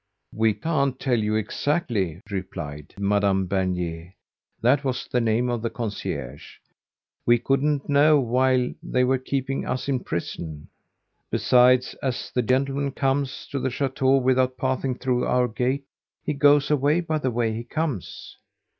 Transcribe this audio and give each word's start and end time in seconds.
"We 0.33 0.55
can't 0.55 0.99
tell 0.99 1.19
you 1.19 1.35
exactly," 1.35 2.21
replied 2.31 2.95
Madame 2.97 3.45
Bernier 3.45 4.15
that 4.59 4.83
was 4.83 5.05
the 5.07 5.21
name 5.21 5.47
of 5.47 5.61
the 5.61 5.69
concierge 5.69 6.53
"we 7.23 7.37
couldn't 7.37 7.87
know 7.87 8.19
while 8.19 8.73
they 8.81 9.03
were 9.03 9.19
keeping 9.19 9.63
us 9.67 9.87
in 9.87 9.99
prison. 9.99 10.69
Besides, 11.29 11.93
as 12.01 12.31
the 12.33 12.41
gentleman 12.41 12.93
comes 12.93 13.45
to 13.51 13.59
the 13.59 13.69
chateau 13.69 14.17
without 14.17 14.57
passing 14.57 14.97
through 14.97 15.25
our 15.27 15.47
gate 15.47 15.85
he 16.23 16.33
goes 16.33 16.71
away 16.71 17.01
by 17.01 17.19
the 17.19 17.29
way 17.29 17.53
he 17.53 17.63
comes." 17.63 18.37